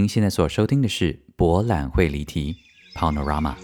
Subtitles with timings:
[0.00, 2.56] 您现在所收听的是《博览会离题》
[2.96, 3.56] （Panorama）。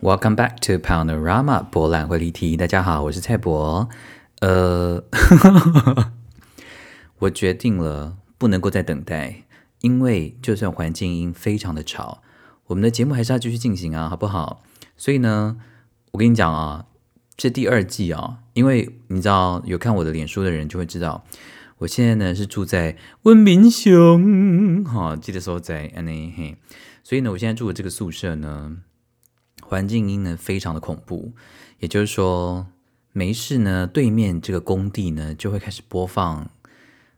[0.00, 2.56] Welcome back to Panorama 博览会离题。
[2.56, 3.88] 大家好，我是蔡博。
[4.40, 5.04] 呃，
[7.20, 9.44] 我决定了，不能够再等待，
[9.80, 12.22] 因为就算环境音非常的吵，
[12.66, 14.62] 我们的节目还是要继续进行啊，好不好？
[14.96, 15.58] 所以呢，
[16.12, 16.86] 我跟你讲啊，
[17.36, 21.24] 这第二季啊，因为你知道有看我的脸书的人就会知道，
[21.78, 26.56] 我现在呢是住在温明雄，哈，记得说在安内嘿，
[27.02, 28.78] 所以呢，我现在住的这个宿舍呢。
[29.60, 31.32] 环境音呢非常的恐怖，
[31.80, 32.68] 也就是说，
[33.12, 36.48] 没事呢，对面这个工地呢就会开始播放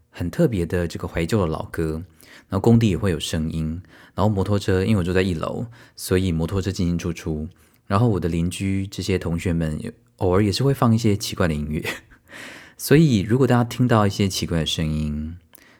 [0.09, 2.03] 很特别的这个怀旧的老歌，
[2.49, 3.83] 然后工地也会有声音，
[4.15, 7.49] 然后摩托车，因为我住在一楼，所以摩托车进进出出，
[7.87, 9.79] 然后我的邻居这些同学们
[10.17, 11.85] 偶尔也是会放一些奇怪的音乐，
[12.77, 15.37] 所以如果大家听到一些奇怪的声音，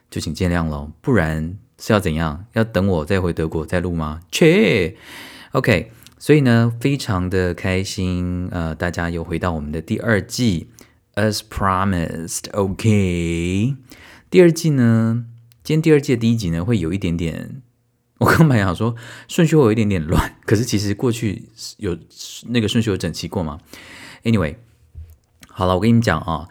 [0.09, 2.45] 就请见谅喽，不然是要怎样？
[2.53, 4.21] 要等我再回德国再录吗？
[4.31, 4.95] 切
[5.51, 5.91] ，OK。
[6.19, 10.69] 所以呢，非常的开心，呃，大家又回到我们的第二季
[11.15, 13.75] ，as promised，OK。
[14.29, 15.25] 第二季呢，
[15.63, 17.61] 今天第二季的第一集呢，会有一点点，
[18.19, 18.95] 我刚本来想说
[19.27, 21.97] 顺序会有一点点乱，可是其实过去有
[22.47, 23.59] 那个顺序有整齐过吗
[24.23, 24.55] ？Anyway，
[25.47, 26.49] 好了，我跟你们讲啊，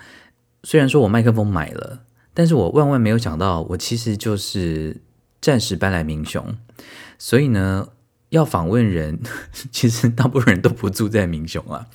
[0.62, 5.00] 虽然说我麦克风买了，但是我万万没有想到，我其实就是
[5.40, 6.56] 暂时搬来明雄，
[7.18, 7.88] 所以呢。
[8.30, 9.18] 要访问人，
[9.72, 11.88] 其实大部分人都不住在民雄啊，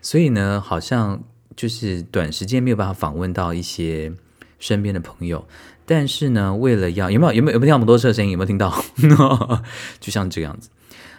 [0.00, 1.24] 所以呢，好像
[1.56, 4.12] 就是短时间没有办法访问到一些
[4.60, 5.48] 身边的朋友。
[5.86, 8.32] 但是呢，为了要有没有有没有有没有听到摩托车的声音？
[8.32, 8.72] 有没有听到？
[10.00, 10.70] 就像这个样子。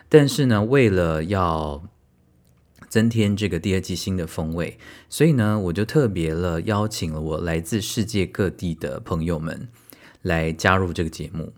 [0.09, 1.83] 但是呢，为了要
[2.89, 4.78] 增添这个第二季新的风味，
[5.09, 9.67] 所以呢，我就特别了邀请了我来自世界各地的朋友们
[10.22, 11.53] 来加入这个节目。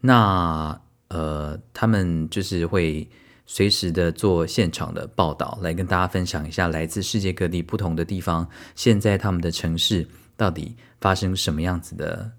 [0.00, 0.80] 那。
[1.12, 3.04] 呃，他们就是会
[3.44, 12.30] 随时的做现场的报道，来跟大家分享一下来自世界各地不同的地方，现在他们的城市到底发生什么样子的，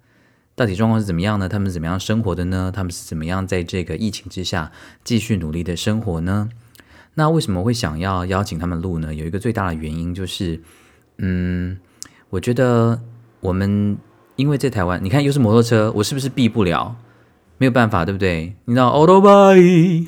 [0.62, 1.50] 到底状况是怎么样呢？
[1.50, 2.72] 他们怎么样生活的呢？
[2.72, 4.72] 他们是怎么样在这个疫情之下
[5.04, 6.50] 继续努力的生活呢？
[7.16, 9.12] 那为什么会想要邀请他们录呢？
[9.12, 10.62] 有一个最大的原因就是，
[11.18, 11.80] 嗯，
[12.30, 13.02] 我觉得
[13.40, 13.98] 我们
[14.36, 16.96] 因为在台湾，你看又是摩托车，我是不是避不了？
[17.58, 18.56] 没有办法，对不对？
[18.66, 20.06] 你知道 a u t o b y a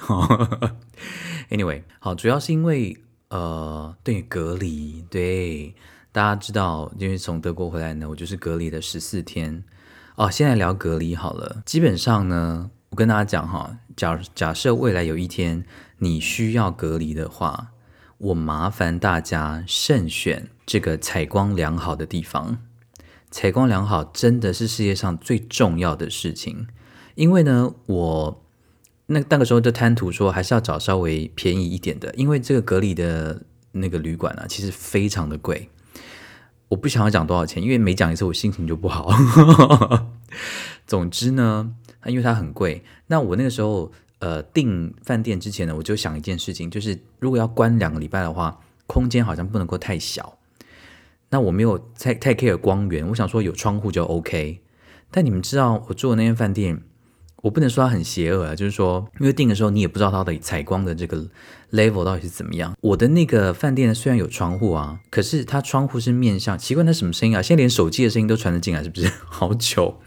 [1.49, 2.95] n y w a y 好，主要是因为
[3.29, 5.73] 呃，对隔离，对
[6.11, 9.63] 大家知道，因为从德国回来呢，我就是隔离了十四天。
[10.15, 11.63] 哦，现在聊隔离好了。
[11.65, 15.65] 基本上呢，我跟大家讲哈，假假设未来有一天
[15.97, 17.71] 你需要隔离的话，
[18.19, 22.59] 我麻烦大家慎选这个采光良好的地方。
[23.31, 26.67] 采光良好真的是世界上最重要的事情。
[27.15, 28.45] 因为呢，我
[29.07, 33.41] 那那个时候就贪图说，还是要找稍微便宜一点的，因为这个隔离的
[33.71, 35.71] 那个旅馆啊，其实非常的贵。
[36.69, 39.09] 我不想要讲多少钱，因为每讲一次我心情就不好。
[40.87, 41.73] 总之呢，
[42.05, 50.37] 因为它很贵，那我那个时候呃订饭店之前呢，我就想一件事情，就是如果要关两个礼拜的话，空间好像不能够太小。
[51.29, 54.61] 那我没有太太 care 光源，我想说有窗户就 OK。
[55.09, 56.81] 但你们知道我住的那间饭店？
[57.43, 61.27] 我不能说它很邪恶啊，就是说，因为订的时候你也不知道它的采光的这个
[61.73, 62.73] level 到底是怎么样。
[62.79, 67.41] 我的那个饭店，虽然有窗户啊，可是它窗户是面向，奇怪，那什么声音啊？
[67.41, 69.11] 现在连手机的声音都传得进来，是不是？
[69.27, 69.99] 好糗。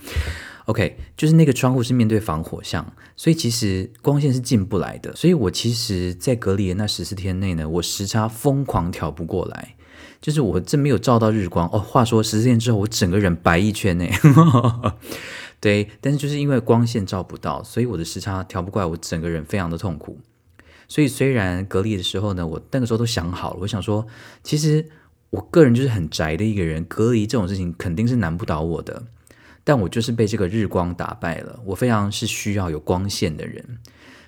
[0.64, 5.14] OK，就是那个窗户是面对防火巷，所以其实光线是进不来的。
[5.14, 9.76] 所以我其实，在隔离的那十四天内呢，我时差疯狂调不过来，
[10.22, 11.78] 就是我真没有照到日光哦。
[11.78, 14.06] 话说十四天之后，我整个人白一圈呢。
[15.60, 20.18] 对，但是就是因为光线照不到，所以我的时差调不过来，我整个人非常的痛苦。
[20.88, 24.06] 所以虽然隔离的时候呢，我那个时候都想好了，我想说，
[24.42, 24.86] 其实
[25.30, 29.02] 我个人就是很宅的一个人，隔离这种事情肯定是难不倒我的。
[29.64, 33.78] 但我就是被这个日光打败了，我非常是需要有光线的人。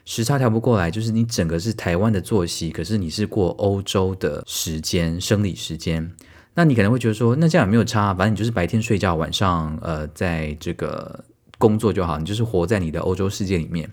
[0.04, 6.10] 时差调不过来，就是你整个是台湾的作息，可是你是过欧洲的时间，生理时间。
[6.58, 11.24] 那你可能会觉得说，那这样也没有差，反正你就是白天睡觉，晚上呃，在这个
[11.56, 13.88] 工作就好，你就是活在你的欧洲世界里面。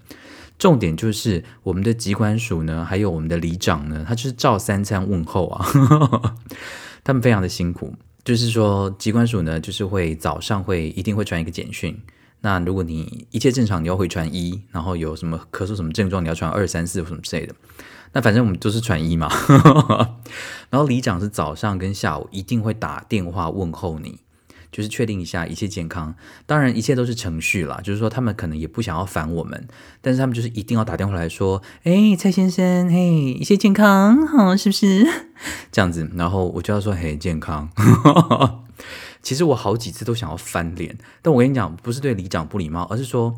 [0.57, 5.63] 重点就是我们的机关署呢，还有我们的里长呢，他就是照三餐问候啊，
[7.05, 7.93] 他们非常的辛苦。
[8.23, 11.95] 就是说，机关署呢，就是会早上会一定会传一个简讯，
[12.41, 17.53] 那如果你一切正常，你要回传一，然后有什么咳嗽什么症状，你要传二三四什么之类的。
[18.15, 19.29] 那反正我们都是传一嘛。
[20.71, 24.21] 然后里长是早上跟下午一定会打电话问候你。
[24.71, 26.15] 就是确定一下一切健康，
[26.45, 27.79] 当然一切都是程序啦。
[27.81, 29.69] 就是说他们可能也不想要烦我们，
[30.01, 33.09] 但是他们就是一定要打电话来说：“哎，蔡先生，嘿，
[33.39, 35.07] 一切健康好，是不是？”
[35.71, 37.69] 这样子，然后我就要说：“嘿，健康。
[39.23, 43.37] ”其实我好几次都想要翻脸，但我跟你讲，不是对里长不礼貌，而是说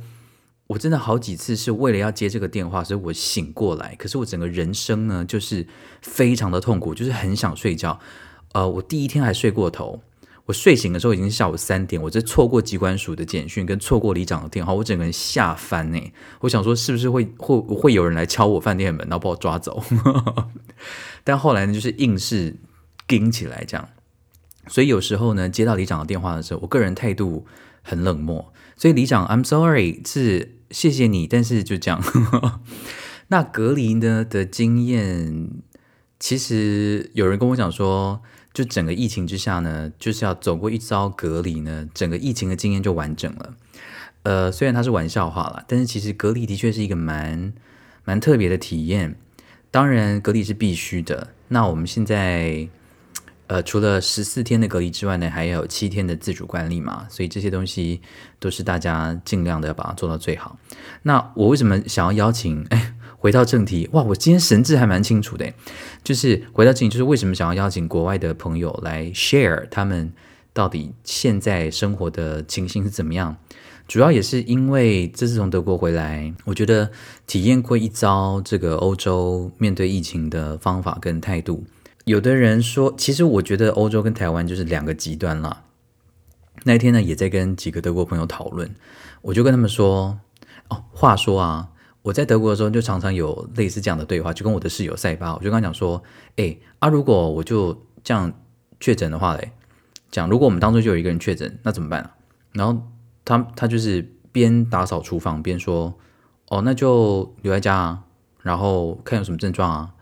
[0.68, 5.66] 我真的好几次是为了要接这个电话，所以我醒过来，可是我整个人生呢，就是
[6.02, 8.00] 非常的痛苦，就是很想睡觉。
[8.54, 10.02] 呃，我第一天还睡过头。
[10.46, 16.02] 我睡醒的时候已经是下午三点，我这错过机关署的简讯，跟错过里长的电话，我整个人吓翻呢。
[16.40, 19.84] 我想说，是不是会会会有人来敲我饭店门，然后把我抓走？
[21.26, 22.56] 但后来呢，就是硬是
[23.06, 23.90] 盯起来这样。
[24.70, 27.46] 所以有时候呢，接到里长的电话的时候，我个人态度
[27.82, 28.54] 很冷漠。
[28.78, 32.02] 所以里长，I'm sorry，是谢谢你，但是就这样。
[33.30, 35.50] 那隔离呢的经验，
[36.20, 38.22] 其实有人跟我讲说。
[38.54, 43.54] 就整个疫情之下呢，就是要走过一遭隔离呢，整个疫情的经验就完整了。
[44.24, 47.54] 呃，虽然它是玩笑话了，但是其实隔离的确是一个蛮
[48.04, 49.16] 蛮特别的体验。
[49.70, 51.36] 当然，隔离是必须的。
[51.50, 52.68] 那我们现在
[53.48, 58.02] 呃，除了十四天的隔离之外呢，还有七天的自主管理嘛，所以这些东西
[58.40, 60.58] 都是大家尽量的把它做到最好。
[61.04, 62.66] 那我为什么想要邀请？
[62.70, 62.94] 哎。
[63.20, 65.52] 回到正题，哇，我今天神志还蛮清楚的，
[66.04, 70.14] 就是回到正题，就是为什么想要邀请国外的朋友来 share 他们
[70.54, 73.36] 到底现在生活的情形是怎么样？
[73.88, 76.92] 主要也是因为这次从德国回来，我觉得
[77.26, 81.66] 体验过一遭这个欧洲面对疫情的方法跟态度。
[82.08, 85.66] 有的人说，其实我觉得欧洲跟台湾就是两个极端啦。
[86.64, 88.74] 那一天呢，也在跟几个德国朋友讨论，
[89.22, 90.18] 我就跟他们说，
[90.70, 91.70] 哦，话说啊。
[92.04, 96.02] 我在德国的时候，就常常有类似这样的对话，就跟我的室友塞巴，我就跟他讲说
[96.38, 98.32] ：“哎啊，如果我就这样
[98.80, 99.52] 确诊的话嘞，
[100.10, 102.16] 讲如果我们当初就有一个人确诊，那怎么办啊？”
[102.56, 102.82] 然后
[103.26, 105.94] 他他就是边打扫厨房边说
[106.48, 108.04] ：“哦，那就留在家啊，
[108.44, 109.94] 然后看有什么症状啊。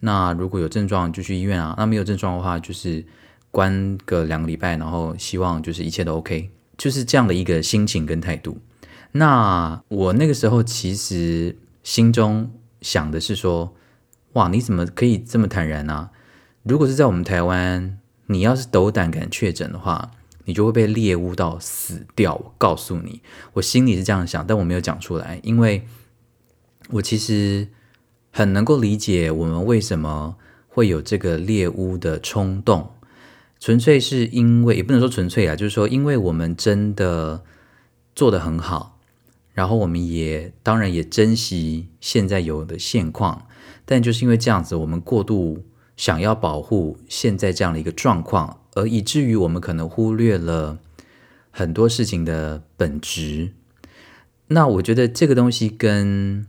[0.00, 3.04] 那如果有症状就去医院啊，那没有症状的话就是
[3.50, 8.58] 关个两个礼拜，然后希望就是一切都 OK，就是这样的一个心情跟态度。”
[9.12, 12.50] 那我那个时候其实心中
[12.80, 13.74] 想的是说，
[14.34, 16.10] 哇，你怎么可以这么坦然呢？
[16.62, 20.12] 如果是在我们台湾，你要是斗胆敢确诊的话，
[20.44, 22.34] 你就会被猎巫到死掉。
[22.36, 23.20] 我告诉你，
[23.54, 25.84] 我心里是这样想，但我没有讲出来，因为
[26.90, 27.66] 我其实
[28.30, 30.36] 很能够理解我们为什么
[30.68, 32.90] 会有这个猎巫的冲动，
[33.58, 37.42] 纯粹是因为也不能说纯粹啊，就是说，因为我们真的
[38.14, 38.98] 做得很好。
[39.52, 43.46] 然后我们也当然也珍惜现在有的现况，
[43.84, 45.64] 但就是因为这样子，我们过度
[45.96, 50.78] 想要保护现在这样的一个状况，而以至于我们可能忽略了
[51.50, 53.50] 很多事情的本质。
[54.46, 56.46] 那我觉得这个东西跟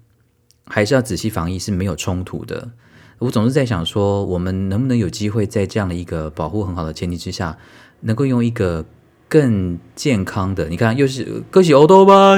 [0.72, 2.72] 还是要仔细防疫是没有冲突的。
[3.20, 7.58] 我总是在想说，我们能不能有机会在这样的一个保护很好的前提之下，
[8.00, 8.86] 能够用一个。
[9.32, 12.36] 更健康的，你看，又是歌曲欧多巴，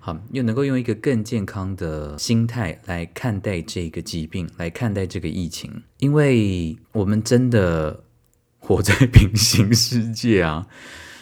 [0.00, 8.02] 好，又能够用一个更健康的心态来看待这个疾病，来看待这个疫情，因为我们真的
[8.58, 10.66] 活在平行世界啊，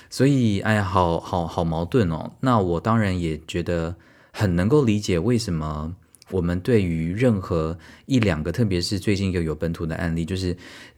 [0.08, 2.32] 所以，哎呀，好好好矛盾哦。
[2.40, 3.94] 那我当然也觉得
[4.32, 5.94] 很能够理解为什么
[6.30, 10.56] 我们对于任何一两个，特别是最近一个有本土的案例，就是。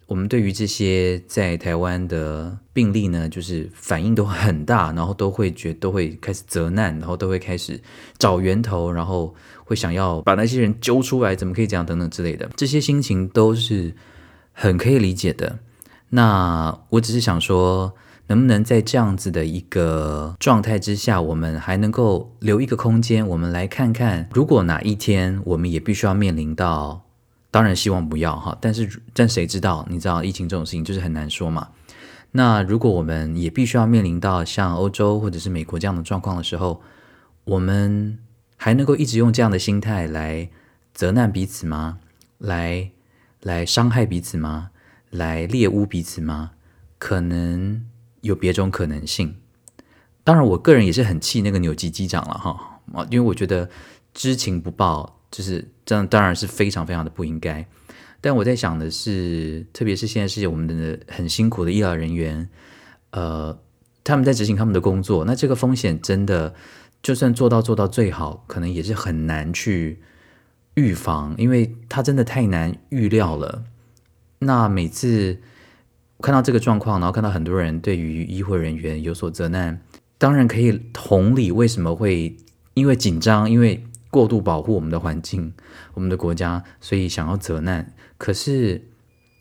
[0.08, 7.80] 我们对于这些在台湾的病例呢，就是反应都很大，然后都会觉都会开始责难，然后都会开始
[8.18, 9.34] 找源头，然后
[9.64, 13.94] 会想要把那些人揪出来，怎么可以这样等等之类的，这些心情都是
[14.52, 15.60] 很可以理解的。
[16.10, 17.94] 那我只是想说，
[18.26, 27.02] 能不能在这样子的一个状态之下，我们还能够留一个空间，我们来看看，如果哪一天我们也必须要面临到。
[27.50, 29.86] 当然希望不要哈，但是但谁知道？
[29.90, 31.68] 你知道疫情这种事情就是很难说嘛。
[32.30, 36.80] 那如果我们也必须要面临到像欧洲或者是美国这样的状况的时候，
[37.44, 38.18] 我们
[38.56, 40.48] 还能够一直用这样的心态来
[40.94, 41.98] 责难彼此吗？
[42.38, 42.90] 来
[43.42, 44.70] 来伤害彼此吗？
[45.10, 46.52] 来猎污彼此吗？
[46.98, 47.84] 可能
[48.22, 49.36] 有别种可能性。
[50.24, 53.68] 当然，我个人也是很气那个纽基机长了哈啊，因为我觉得
[54.12, 55.18] 知情不报。
[55.32, 57.66] 就是这样，当然是非常非常的不应该。
[58.20, 62.46] 但我在想的是，特别是现在是我们的很辛苦的医疗人员，
[63.12, 63.58] 呃，
[64.04, 66.54] 他们在执行他们的工作，那这个风险真的
[67.02, 70.02] 就算做到做到最好，可能也是很难去
[70.74, 73.64] 预防，因为它真的太难预料了。
[74.40, 75.38] 那每次
[76.22, 79.78] 看到这个状况，然后看到很多人对于医护人员有所责难，
[80.16, 82.34] 当然可以同理为什么会
[82.72, 85.52] 因为紧张，因为过度保护我们的环境、
[85.94, 87.92] 我们的国家，所以想要责难。
[88.16, 88.88] 可是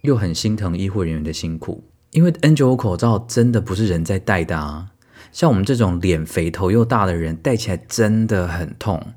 [0.01, 4.88] 又很心疼医护人员的辛苦，因为 N95 口罩真的不是人在戴的啊，
[5.31, 9.13] 像我们这种脸肥头又大的人戴起来真的很痛。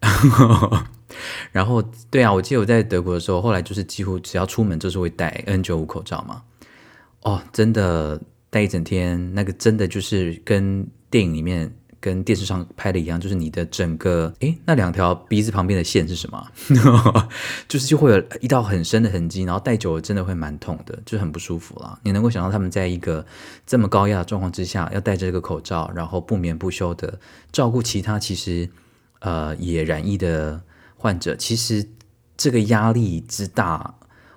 [1.52, 6.42] 然后，对啊，我记得我在德国的时候，后来就是几乎只要出门就是会戴 N95 口罩嘛。
[7.22, 8.20] 哦，真的
[8.50, 16.46] 戴一整天，那个真的就是跟电影里面、跟电视上拍的一样，就是你的整个，诶，那两条鼻子旁边的线是什么？
[17.68, 21.98] 就是就会有一道很深的痕迹，然后戴久了真的会蛮痛的，就很不舒服了。
[22.02, 23.24] 你能够想到他们在一个
[23.66, 27.18] 这么高压的状况之下，要戴着这个口罩，然后不眠不休的
[27.52, 28.68] 照顾其他其实
[29.20, 30.60] 呃也染疫的。
[31.00, 31.86] 患者其实
[32.36, 33.94] 这个压力之大，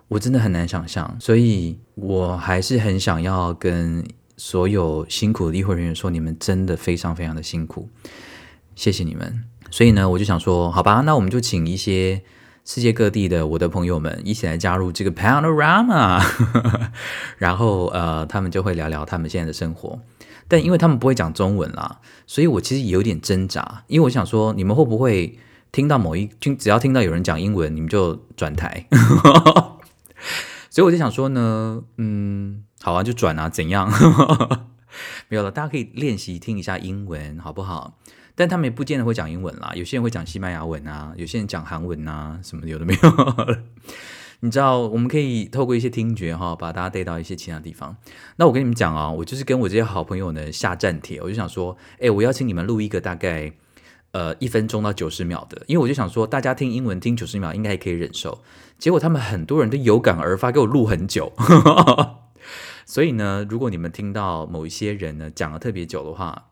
[0.09, 4.03] 我真的很难想象，所以我还是很想要跟
[4.35, 7.87] 所有辛苦的医护人员说，你们真的非常非常的辛苦，
[8.75, 9.43] 谢谢你们。
[9.69, 12.23] 所以呢，我就想说，好吧，那我们就请一些
[12.65, 16.19] 世界各地的我的朋友们一起来加入这个 Panorama，
[17.37, 19.99] 然后呃，他们就会聊聊他们现在的生活，
[20.47, 25.37] 但因为他们不会讲中文啦，所以我其实有点挣扎，因为我想说，你们会不会？
[25.71, 28.85] 听到某一听，只要听到有人讲英文，你们就转台。
[30.71, 33.91] 所以我就想说呢，嗯，好啊，就转啊，怎样？
[35.27, 37.99] 没有了，大家可以练习听一下英文，好不好？
[38.35, 43.57] 但他们也不见得会讲英文啦，有些人会讲西班牙文啊，有些人讲韩文啊，什么有的没有。
[44.39, 47.97] 你知道，我们可以透过一些听觉哈，把大家带到一些其他地方。
[48.37, 53.51] 那我跟你们讲啊，我就是跟我这些好朋友呢下站帖，我就想说，哎，我邀请你们录一个大概。
[54.11, 58.43] 呃，一分钟到九十秒的，因为我就想说，大家听英文听九十秒应该也可以忍受。
[58.77, 61.31] 结果他们很多人都有感而发，给我录很久。
[62.85, 66.49] 所以呢，如果你们听到某一些人呢讲的特别久的话，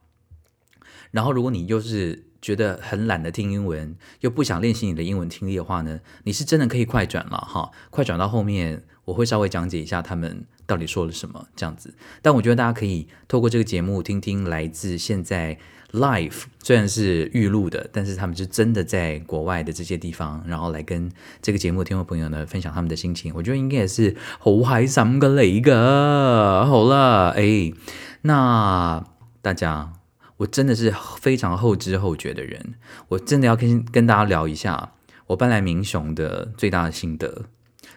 [1.12, 11.94] 然后如果你又是觉得很懒得听英文，又不想练习你的英文听力的话呢，你是真的可以快转了哈，快转到后面我会稍微讲解一下他们到底说了什么这样子。
[12.22, 15.60] 但我觉得大家可以透过这个节目听听来自现在。
[15.92, 23.34] Life 虽然是预录的，但是他们是真的在国外的这些地方，然后来跟这个节目听众朋友呢分享他们的心情。
[23.36, 27.74] 我觉得应该也是好嗨三个雷个好了，哎，
[28.22, 29.04] 那
[29.42, 29.94] 大家，
[30.38, 32.76] 我真的是非常后知后觉的人，
[33.08, 34.92] 我真的要跟跟大家聊一下
[35.26, 37.46] 我搬来明雄的最大的心得。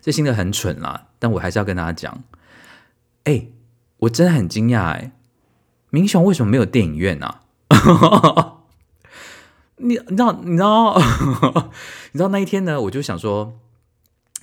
[0.00, 2.24] 这心得很蠢啦，但我还是要跟大家讲，
[3.24, 3.48] 哎，
[3.98, 5.12] 我真的很惊讶，哎，
[5.90, 7.41] 明雄为什么没有电影院啊？
[7.72, 8.58] 哈
[9.78, 10.96] 你你知道你知道
[12.12, 12.80] 你知道那一天呢？
[12.82, 13.58] 我就想说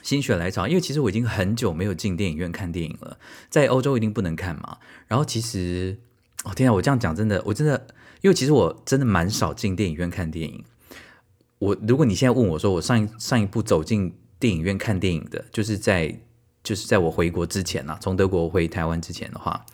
[0.02, 3.18] 心血来潮，因为其实我已经很久没有进电影院看电影了，
[3.50, 4.78] 在欧洲一定不能看嘛。
[5.08, 5.98] 然后其实
[6.44, 7.88] 哦天啊，我这样讲真的，我真的，
[8.22, 10.66] 因为其实我真的蛮少进电影院看电影。
[11.60, 16.20] 我如果你现在问我说，我上一上一部走进电影院看电影的，就是在
[16.64, 19.66] 就是在我回国之前啊，从德国回台湾之前的话，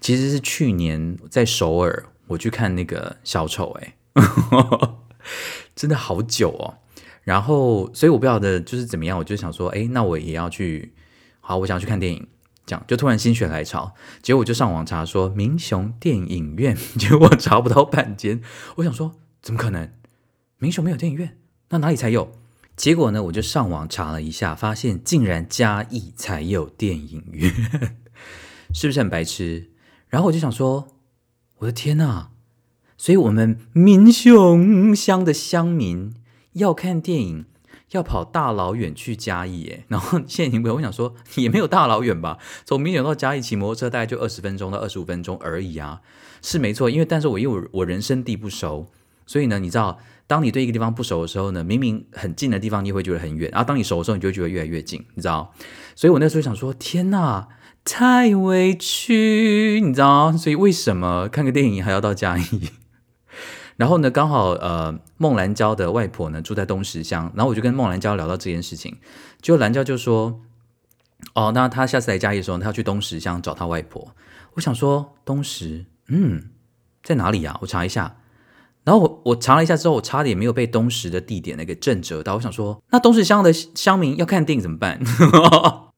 [0.00, 2.10] 其实是去年在首尔。
[2.26, 3.94] 我去看那个小丑，哎，
[5.74, 6.78] 真的好久哦。
[7.22, 10.92] 然后，所以我不晓得就是怎么样，我就想说，哎，那我也要去。
[11.40, 12.26] 好，我想去看电影，
[12.66, 18.42] 这样就突然心血来潮，结果我就上网查说明雄电影院， 结果查不到半间。
[18.76, 19.90] 我想说，怎么可能？
[20.58, 21.38] 明雄没有电影院，
[21.70, 22.32] 那哪里才有？
[22.76, 27.50] 结果呢，我就上网查了一下，发现竟然嘉义才有电影院，
[28.74, 29.70] 是不是很白痴？
[30.08, 30.88] 然后我就想说。
[31.64, 32.28] 我的天呐！
[32.96, 36.14] 所以，我们民雄乡的乡民
[36.52, 37.44] 要看电影，
[37.90, 39.84] 要跑大老远去嘉义耶。
[39.88, 42.38] 然后，现在听朋友，我想说，也没有大老远吧？
[42.64, 46.02] 从民雄到嘉义骑摩托车大概就二十分钟到二十五分钟而已啊，
[46.42, 46.90] 是没错。
[46.90, 48.86] 因为，但是我因为我人生地不熟，
[49.26, 55.54] 所以呢，你知道，当你对一个地方不熟的时候呢，明明很近的地方，你会觉得很远；然后当你熟的时候，你就觉得越来越近，你知道？
[55.96, 57.48] 所以我那时候想说，天呐！
[57.84, 62.70] 太委屈，你知道所以为什么看个电影还要到嘉义？
[63.76, 68.96] 然后呢，刚好呃，孟兰娇的外婆呢住在东石乡，然后我就跟孟兰娇聊到这件事情，
[69.42, 70.40] 结果兰娇就说
[71.34, 74.14] ：“哦，那他下次来嘉义的时候，他要去东石乡找他外婆。”
[74.54, 76.50] 我想说东石，嗯，
[77.02, 77.58] 在哪里呀？
[77.60, 78.16] 我查一下。
[78.84, 82.36] 然后我我查了一下之后，我差点没有被东石的地点那个震折到。
[82.36, 85.00] 我想说，那东石乡的乡民要看电影怎么办？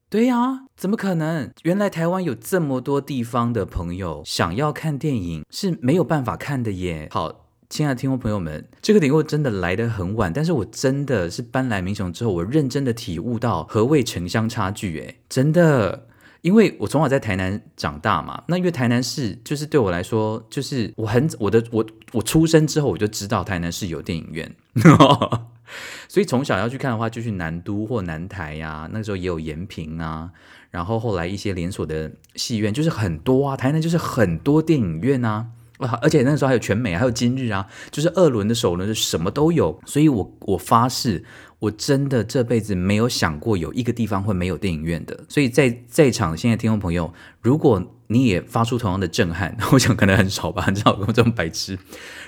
[0.09, 0.66] 对呀。
[0.77, 1.51] 怎么可能？
[1.63, 7.09] 原来台湾有这么多地方的朋友想要看电影是没有办法看的耶。
[7.11, 7.43] 好。
[7.69, 16.07] 亲爱的听众朋友们，这个领悟真的来得很晚，但是我真的是搬来民雄之后，我认真的体悟到何谓城乡差距，诶，真的，
[16.43, 24.49] 因为我从小在台南长大嘛，那因为台南市就是对我来说，就是我很我的我我出生之后我就知道台南市有电影院，
[26.07, 30.31] 所以从小要去看的话，就去南都或南台呀，那时候也有延平啊，
[30.71, 35.47] 然后后来一些连锁的戏院就是很多啊，台南就是很多电影院啊。
[35.77, 35.91] 啊！
[36.01, 39.79] 而且那时候还有全美，还有今日啊，就是二轮的首轮的什么都有。
[39.85, 41.23] 所以我我发誓，
[41.59, 45.25] 我真的这辈子没有想过有一个地方会没有电影院的。
[45.29, 51.77] 所以在在场现在听众朋友，如果你也发出同样的震撼，我想可能很少吧，很少我这么白痴。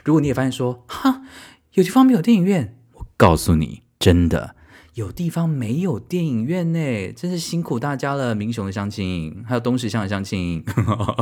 [0.05, 1.23] 如果你也发现说，哈，
[1.73, 4.55] 有地方没有电影院，我告诉你，真的
[4.95, 10.63] 有地方没有电影院呢，真是辛苦大家了，明雄的乡亲，还有东石乡的乡亲。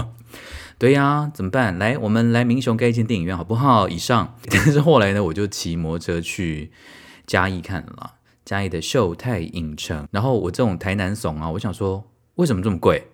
[0.79, 1.77] 对呀，怎么办？
[1.77, 3.89] 来，我们来明雄盖一间电影院好不好？
[3.89, 6.71] 以上， 但是后来呢，我就骑摩托车去
[7.25, 8.13] 嘉义看了
[8.45, 10.07] 嘉义的秀泰影城。
[10.11, 13.07] 然后我这种台南怂啊，我想说，为什么这么贵？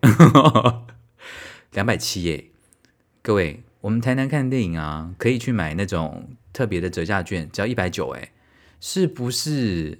[1.72, 2.46] 两百七耶！
[3.22, 8.32] 各位，我们台南看电影啊，可以去买那种特别的折价券，只要一百九哎，
[8.80, 10.00] 是不是？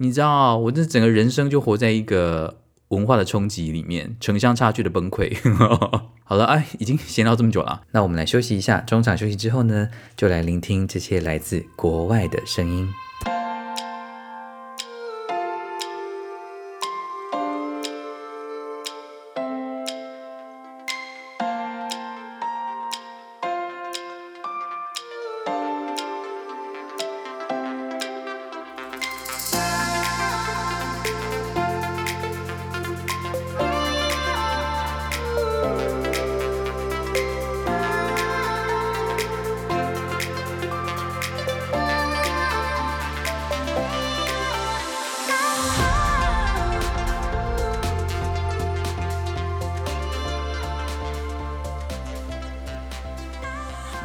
[0.00, 2.56] 你知道，我这整个人生就活在一个。
[2.90, 5.32] 文化的冲击里面，城乡差距的崩溃。
[6.26, 8.80] 好了，哎，已经闲聊这么久了，那我们来休息一下。
[8.80, 12.92] 中场休息之后呢，就来聆听这些来自国外的声音。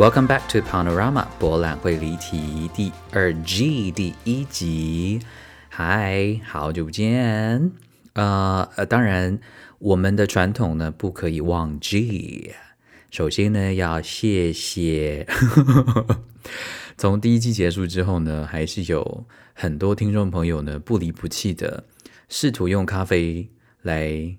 [0.06, 5.20] Welcome back to Panorama 博览会离题第二季第一集。
[5.68, 7.72] 嗨，好久不见。
[8.14, 9.40] 呃呃，当然，
[9.80, 12.52] 我们的传统呢不可以忘记。
[13.10, 15.26] 首先呢，要谢谢。
[17.00, 21.84] 从第一季结束之后呢，还是有很多听众朋友呢不离不弃的
[22.30, 23.50] 试图用咖啡
[23.82, 24.38] 来。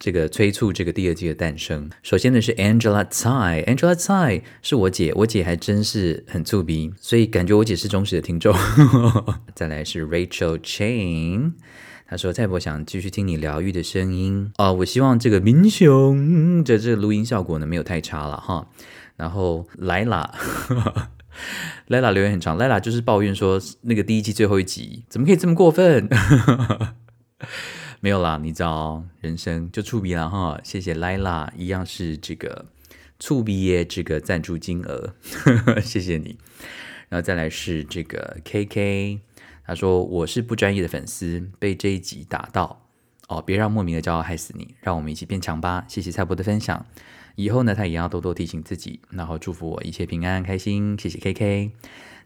[0.00, 1.90] 这个催促这个第二季的诞生。
[2.02, 8.56] 首先呢是 Angela Tsai，Angela Tsai 是我姐，我姐还真是很粗鼻，所以感觉我姐是忠实的听众。
[9.54, 11.52] 再来是 Rachel Chain，
[12.08, 18.68] 她说蔡伯想继续听你疗愈的声音哦，我希望这个明雄的这个录音效果呢没有太差了哈。
[19.16, 20.30] 然后 Lila，Lila
[22.14, 26.08] 留言很长，Lila 就是抱怨说那个第一季最后一集怎么可以这么过分。
[28.02, 30.58] 没有啦，你知道人生就触鼻了哈。
[30.64, 32.64] 谢谢 Lila，一样是这个
[33.18, 35.14] 触鼻耶，这个赞助金额，
[35.84, 36.38] 谢谢你。
[37.10, 39.18] 然后再来是这个 KK，
[39.66, 42.86] 他说我是不专业的粉丝，被这一集打到
[43.28, 45.84] 哦，别让莫名的骄傲害死你，让我们一起变强吧。
[45.86, 46.86] 谢谢蔡博的分享，
[47.34, 50.96] 以后呢他也要多多提醒自己，然后祝福我一切平安开心。
[50.98, 51.72] 谢谢 KK。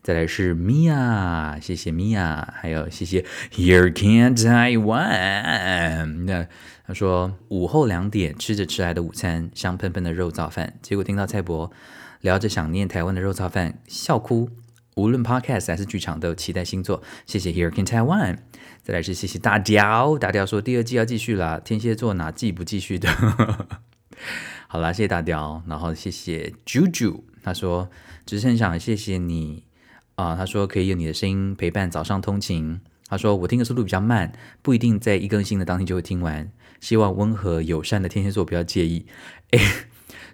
[0.05, 6.05] 再来是 Mia，，谢谢 Mia，，还有谢谢 Here Can Taiwan。
[6.27, 6.47] 那
[6.87, 11.73] 他说午后两点吃着迟来的午餐，香喷喷的肉燥饭，结果听到蔡伯
[12.21, 14.51] 聊着想念台湾的肉燥饭，笑哭。
[14.97, 17.03] 无论 Podcast 还是剧场，都期待新作。
[17.25, 18.37] 谢谢 Here Can Taiwan。
[18.83, 23.09] 再来是谢谢大雕，大雕说第二季要继续了，天蝎座哪季不继续的？
[24.69, 27.89] 好啦，谢谢大雕，然后谢谢 Juju，他说
[28.27, 29.64] 只是很想谢谢你。
[30.17, 32.81] 啊，他说可以用你的声音陪伴早上通勤。
[33.07, 36.51] 他说我听的速度比较慢，不一定在一更新的当天就会听完。
[36.81, 39.07] 希望温和友善的天蝎座不要介意。
[39.51, 39.61] 哎，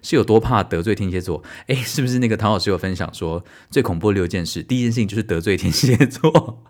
[0.01, 1.43] 是有多怕得罪天蝎座？
[1.67, 4.63] 哎，是不是那个唐老师有分享说最恐怖六件事？
[4.63, 6.63] 第一件事情就是得罪天蝎座，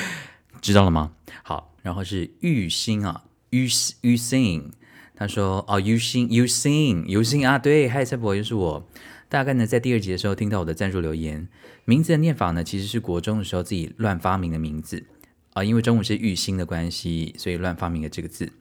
[0.60, 1.12] 知道了吗？
[1.42, 3.68] 好，然后是玉心啊，玉
[4.02, 4.70] 玉心，
[5.14, 8.88] 他说哦，玉心，玉心，玉心啊，对，嗨，蔡博又是我。
[9.28, 11.48] 大概呢，在第二集的时候听到我的赞助留言，
[11.84, 15.04] 名字的念法呢，其实是国中的时候自己乱发明的名字
[15.52, 18.52] 啊，因为中午是玉兴的关系，所以乱发明了这个字。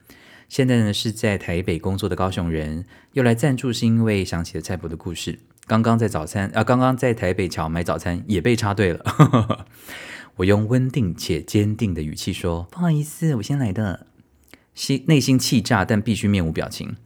[0.47, 5.39] 现在呢是在台北工作的高雄人，又来赞助是因为想起了蔡伯的故事。
[5.67, 9.65] 刚刚在早餐啊，刚刚在台北桥买早餐也被插队了。
[10.37, 14.07] 我用稳定且坚定的语气说：“不好意思，我先来的。”
[14.75, 16.97] 心内心气炸，但必须面无表情。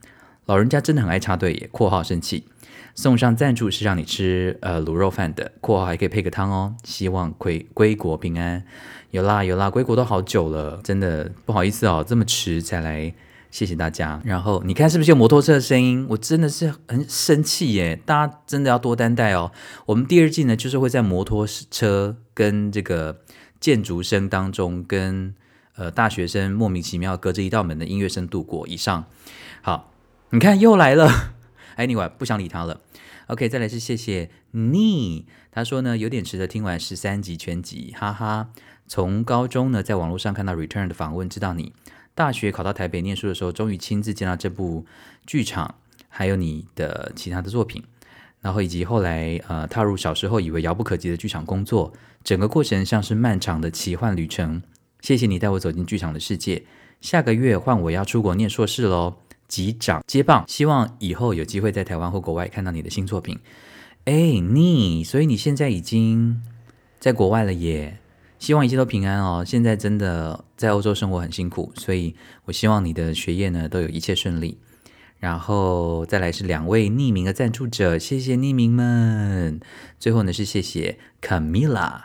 [0.46, 1.68] 老人家真的很爱插队耶。
[1.72, 2.48] （括号生气）
[2.94, 5.52] 送上赞助是让你吃呃卤肉饭的。
[5.60, 8.64] （括号还可以配个汤哦。）希望归归国平安。
[9.10, 13.12] 有啦有啦，归国都好久了，真的不好意思哦，这么迟才来。
[13.50, 14.20] 谢谢大家。
[14.24, 16.06] 然后你看是不是有摩托车的声音？
[16.10, 18.00] 我真的是很生气耶！
[18.06, 19.50] 大家真的要多担待哦。
[19.86, 23.22] 我们第二季呢，就是会在摩托车跟这个
[23.58, 25.34] 建筑声当中，跟
[25.74, 28.68] 呃大学生莫名其妙隔着一道门的音乐声度过。
[28.68, 29.06] 以上，
[29.62, 29.90] 好，
[30.30, 31.32] 你看又来了。
[31.80, 32.82] 哎，你我不想理他了。
[33.28, 35.24] OK，再来是谢谢你。
[35.50, 38.50] 他说呢，有点迟的听完十三集全集，哈哈。
[38.86, 41.72] 从高中呢，在网络上看到 Return 的访问，知道你。
[42.14, 44.84] 大学考到台北念书的时候，终于亲自见到这部
[45.26, 45.76] 剧场，
[46.10, 47.82] 还有你的其他的作品，
[48.42, 54.62] 然后以及后来呃踏入小时候以为遥不可及的剧场工作，整个过程像是漫长的奇幻旅程。
[55.00, 56.66] 谢谢你带我走进剧场的世界。
[57.00, 59.16] 下个月换我要出国念硕士喽，
[59.50, 63.38] 级长接棒，希望以后有机会在台湾或国外看到你的新作品。
[64.06, 66.40] 哎，你，所以你现在已经
[66.98, 67.98] 在国外了耶。
[68.38, 69.44] 希望一切都平安哦！
[69.46, 74.56] 现在真的在欧洲生活很辛苦，所以我希望你的学业呢都有一切顺利。
[75.18, 79.60] 然后再来是两位匿名的赞助者，谢谢匿名们。
[79.98, 82.04] 最后呢是谢谢 Camila，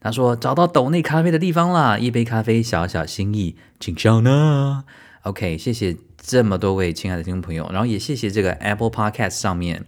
[0.00, 4.82] 他说找到斗内咖啡的地方啦，一杯咖啡小小心意，请笑呢。
[5.22, 5.96] OK，谢谢
[6.28, 9.86] 这么多位亲爱的听众朋友，然后也谢谢这个 Apple Podcast 上面，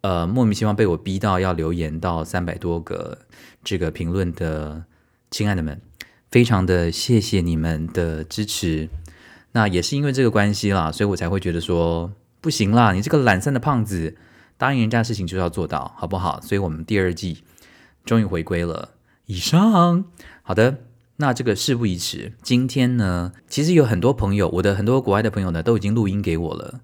[0.00, 3.18] 呃莫名其妙被我逼到要留言到三百多个
[3.62, 4.84] 这个评论的。
[5.30, 5.80] 亲爱的们，
[6.30, 8.88] 非常的谢谢你们的支持。
[9.52, 12.10] 那也是因为这个关系啦，所以我才会觉得说
[12.40, 14.16] 不行啦，你这个懒散的胖子，
[14.56, 16.40] 答应人家的事情就要做到，好不好？
[16.40, 17.44] 所以我们第二季
[18.04, 18.94] 终于回归了。
[19.26, 20.06] 以上，
[20.42, 20.78] 好的，
[21.20, 26.80] 那这个事不宜迟，今天呢，其实有很多朋友，我的很多国外的朋友呢，都已经录音给我了。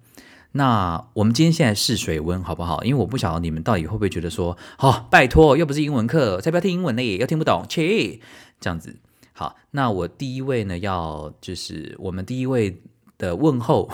[0.51, 2.83] 那我们今天现在试水温好不好？
[2.83, 8.19] 因为我不晓得你们到底会不会觉得说，好，拜托，又不是英文课，才不要听英文嘞，又听不懂，切，
[8.61, 8.97] 这样子。
[9.33, 12.83] 好，那我第一位呢，要就是我们第一位
[13.17, 13.89] 的问候，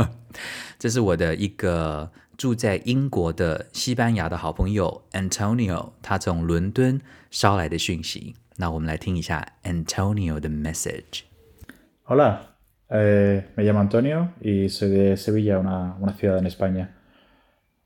[0.78, 6.98] 这是我的一个住在英国的西班牙的好朋友 Antonio，他从伦敦
[7.30, 8.34] 捎来的讯息。
[8.57, 11.21] 那我们来听一下 Antonio 的 message。
[12.03, 12.49] 好了。
[12.91, 16.95] Eh, me llamo Antonio y soy de Sevilla, una, una ciudad en España.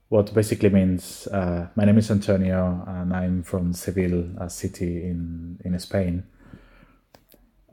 [0.07, 5.59] What basically means uh, my name is Antonio and I'm from Seville, a city in,
[5.65, 6.23] in Spain.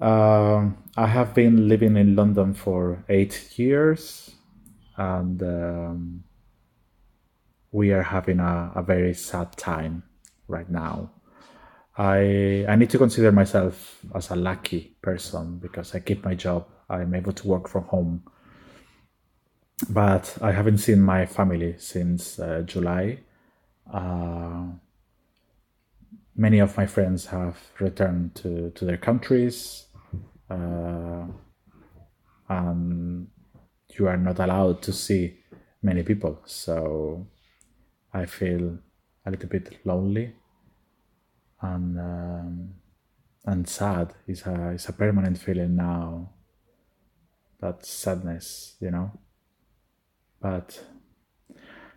[0.01, 4.33] Uh, I have been living in London for eight years
[4.97, 6.25] and um,
[7.71, 10.03] we are having a, a very sad time
[10.49, 11.11] right now.
[11.98, 16.68] I I need to consider myself as a lucky person because I keep my job
[16.90, 18.24] I'm able to work from home.
[19.90, 23.20] But I haven't seen my family since uh, July.
[23.92, 24.68] Uh,
[26.36, 29.88] many of my friends have returned to, to their countries.
[30.50, 31.26] Uh,
[32.48, 33.28] and
[33.98, 35.40] you are not allowed to see
[35.82, 36.40] many people.
[36.46, 37.28] So
[38.14, 38.78] I feel
[39.26, 40.34] a little bit lonely
[41.74, 42.70] and um,
[43.46, 44.14] and sad.
[44.28, 46.30] is a it's a permanent feeling now
[47.62, 49.12] that sadness, you know.
[50.42, 50.84] But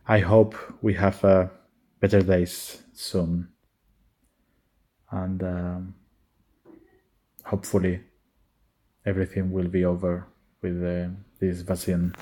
[0.07, 1.49] I hope we have uh,
[2.01, 3.49] better days soon,
[5.11, 5.95] and um,
[7.45, 8.01] hopefully
[9.05, 10.29] everything will be over
[10.63, 11.09] with uh,
[11.41, 12.15] this vaccine.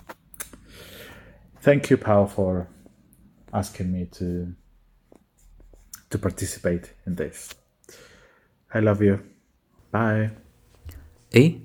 [1.60, 2.68] Thank you, Paul, for
[3.52, 4.54] asking me to
[6.10, 7.50] to participate in this.
[8.68, 9.18] I love you.
[9.90, 10.30] Bye.
[11.32, 11.60] 诶，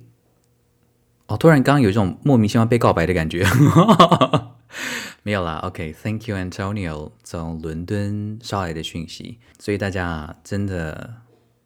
[1.28, 3.46] 哦，突然刚刚有一种莫名其妙被告白的感觉，
[5.24, 5.58] 没有啦。
[5.64, 11.16] OK，Thank you Antonio 从伦敦捎来的讯息，所以大家真的，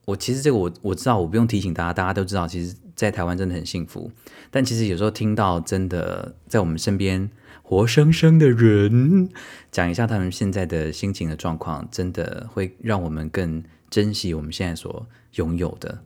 [0.06, 4.12] 我其实这个我我知道，我不用提醒大家，大家都知道，其实，在台湾真的很幸福。
[4.52, 7.30] 但其实有时候听到真的在我们身边
[7.68, 9.28] 活生生的人
[9.72, 16.04] 讲一下他们现在的心情的状况，真的会让我们更珍惜我们现在所拥有的。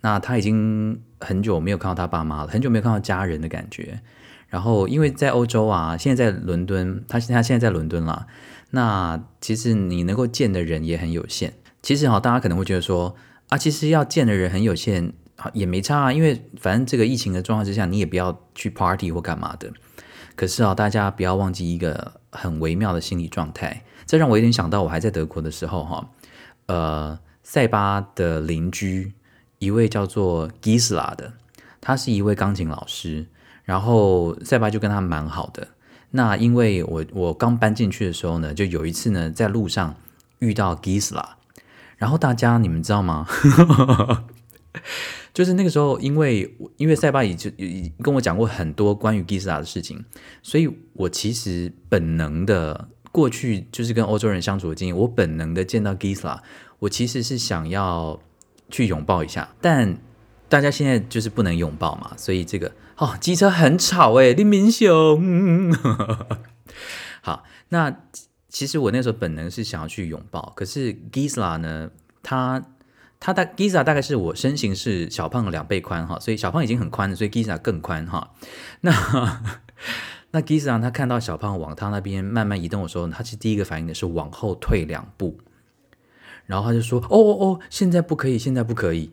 [0.00, 4.00] 那他已经很久没有看到他爸妈了，很久没有看到家人的感觉。
[4.48, 8.26] 然后因为在欧洲啊，现在在伦敦，他他现在在伦敦了。
[8.70, 11.52] 那其实你能够见的人也很有限。
[11.82, 13.14] 其实哈，大家可能会觉得说
[13.50, 15.12] 啊，其实要见的人很有限，
[15.52, 16.12] 也没差啊。
[16.12, 19.70] 因为反正这个疫情的状况之下，你也不要去 party 或干嘛的。
[20.36, 23.82] 可是啊，大家不要忘记一个很微妙的心理状态。
[24.06, 26.08] 这让我有点想到，我还在德国的时候哈，
[26.66, 29.12] 呃，塞巴的邻居。
[29.58, 31.32] 一位叫做 Gisla 的，
[31.80, 33.26] 他是一位钢琴老师。
[33.64, 35.66] 然后塞巴就跟他蛮好的。
[36.10, 39.96] 那因为我我刚搬进去的时候呢，就有一次呢，在路上
[40.38, 41.24] 遇到 Gisla，
[41.96, 43.26] 然后大家你们知道吗？
[45.36, 47.50] 就是那个时候，因为因为塞巴已就
[48.02, 50.02] 跟我讲过很多关于 Gisa 的事情，
[50.42, 56.38] 所以我其实本能的过去就是跟欧洲人相处的经验，我本能的见到 Gisa，
[56.78, 58.18] 我其实是想要
[58.70, 59.98] 去拥抱一下，但
[60.48, 62.72] 大家现在就是不能拥抱嘛，所以这个。
[62.96, 65.70] 哦，机车很吵诶，林明雄。
[67.20, 67.94] 好，那
[68.48, 71.90] 其实我那时候本能是想要去拥抱，可是 Gisa 呢，
[72.22, 72.64] 他
[73.18, 78.32] 他大 Gisla 大概是我身形是小胖的两倍宽哈，所以小胖已经很宽了，所以 Gisla 更宽哈。
[78.82, 78.92] 那
[80.32, 85.38] 那 Gisla 他看到小胖往他那边慢慢移动的时候，他其实第一个反应的是往后退两步，
[86.44, 89.12] 然后他就说：“哦哦哦，现在不可以，现在不可以。”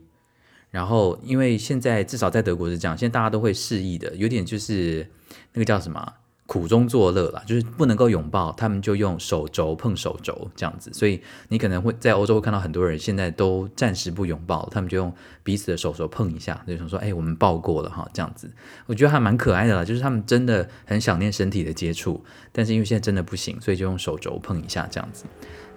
[0.69, 5.07] 然后，因为现在至少在德国是这样，现在大家都会示意的，有点就是
[5.53, 6.13] 那个叫什么
[6.45, 10.91] 苦中作乐啦，就是不能够拥抱，他们就用手肘碰手肘这样子。
[10.93, 18.51] 所以你可能会在欧洲会看到很多人现在都暂时不拥抱，他们就用彼此的手肘碰一下，就想说：“哎，我们抱过了哈。”这样子，
[18.85, 25.25] 我觉得还蛮可爱的啦，就是他们真的很想念身体的接触，但是因为现在真的不行，所以就用手肘碰一下这样子。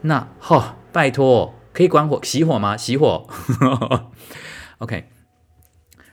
[0.03, 2.77] 那哈，拜托，可以关火熄火吗？
[2.77, 3.27] 熄火。
[4.79, 5.09] OK，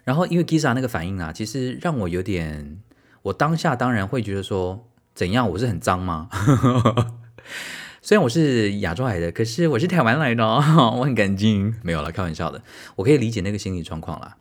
[0.04, 2.80] 然后因为 Giza 那个反应啊，其实让我有点，
[3.24, 5.50] 我当下当然会觉得说，怎样？
[5.50, 6.30] 我是很脏吗？
[8.02, 11.74] 虽然我是亚洲来的，可是我是台湾来的， 我很干净。
[11.84, 12.62] 没有了，开玩笑的。
[12.98, 14.36] 我可以理解那个心理状况啦。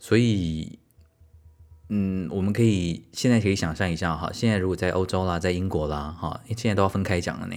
[0.00, 0.78] 所以，
[1.90, 7.56] 嗯，我们可以现在可以想象一下哈，现在如果在欧洲啦，在英国啦，哈，现在都要分开讲了呢。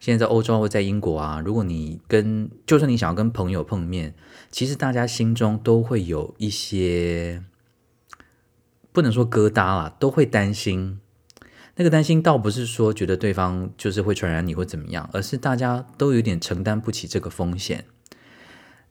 [0.00, 4.14] 现在在欧洲或在英国啊，如果你跟就算你想要跟朋友碰面，
[4.50, 7.40] 其实大家心中都会有一些
[8.92, 11.00] 不能说疙瘩啦，都会担心。
[11.76, 17.86] 那个担心倒不是说觉得对方就是会传染你或怎么样，而是大家都有点承担不起这个风险。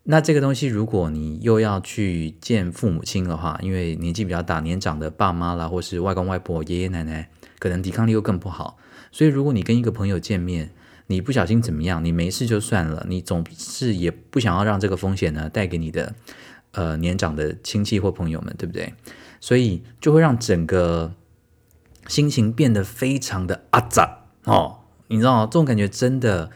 [0.04, 8.80] 那这个东西，如果你又要去见父母亲的话，因为年纪比较大、年长的爸妈啦，或是外公外婆、爷爷奶奶，可能抵抗力又更不好。
[9.12, 10.74] 所以，如果你跟一个朋友见面，
[11.06, 12.04] 你不小心怎么样？
[12.04, 16.16] 你没事就算了，你总是也不想要让这个风险呢带给你的
[16.72, 18.92] 呃年长的亲戚或朋友们，对不对？
[19.42, 21.14] 所以就会让整个
[22.08, 24.78] 心情变得非常的阿杂哦。
[25.08, 26.50] 你知道这种感觉真的，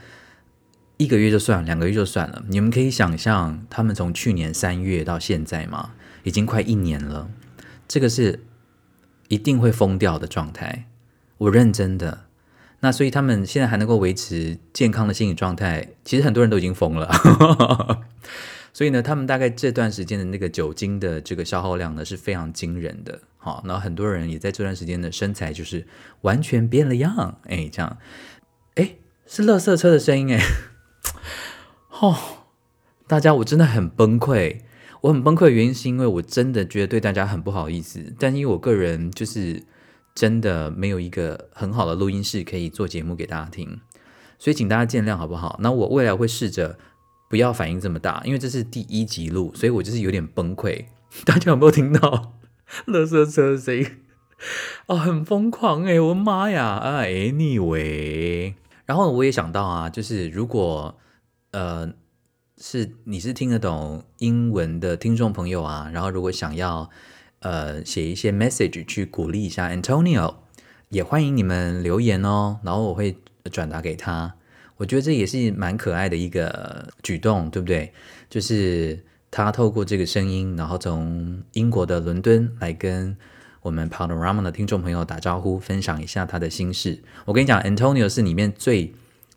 [0.95, 2.41] 一个月就算，两个月就算了。
[2.47, 5.91] 你们可以想象，他们从去年三月到现在嘛，
[6.23, 7.29] 已经快一年了，
[7.85, 8.45] 这个是
[9.27, 10.87] 一定会疯掉的状态。
[11.39, 12.21] 我认真的。
[12.81, 17.09] 那所以他们现在还能够维持健康的心理状态，其实很多人都已经疯了。
[18.75, 23.21] 所以呢，他们大概这段时间的那个酒精的这个消耗量呢是非常惊人的。
[23.37, 25.87] 好，那很多人也在这段时间的身材就是
[26.23, 27.39] 完全变了样。
[27.45, 27.97] 哎，这样，
[28.75, 30.41] 哎，是垃圾车的声音哎。
[32.01, 32.17] 哦，
[33.07, 34.59] 大家我真的很崩溃。
[34.99, 39.63] 我很崩溃的原因是因为我真的觉得对大家很不好意思，但因为我个人就是。
[40.15, 43.81] 真的没有一个很好的录音室可以做节目给大家听，
[44.39, 45.59] 所以请大家见谅好不好？
[45.61, 46.79] 那我未来会试着
[47.29, 50.85] 不要反应这么大，因为这是第一集录，所以我就是有点崩溃。
[51.25, 52.33] 大家有没有听到
[52.87, 53.87] 乐色车声音？
[54.87, 55.99] 哦，很疯狂哎！
[55.99, 56.65] 我的妈呀！
[56.65, 58.53] 啊，anyway，
[58.85, 60.97] 然后我也想到啊，就是如果
[61.51, 61.93] 呃
[62.57, 66.89] 是你是听得懂英文的听众朋友啊，然后如果想要。
[67.41, 70.37] 呃，写一些 message 去鼓励一下 Antonio，
[70.89, 73.17] 也欢迎你们留言哦，然后我会
[73.51, 74.33] 转达给他。
[74.77, 77.91] 我觉得这也是蛮可爱的一个举动，对不对？
[78.29, 78.99] 就是
[79.31, 83.15] 他透过这个声音，然后从英国的伦敦来跟
[83.61, 86.99] 我们 Panorama 的听众朋友打招呼，分享一下他的心事。
[87.25, 88.93] 我跟你讲，Antonio 是里面最